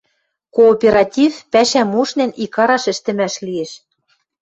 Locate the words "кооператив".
0.55-1.31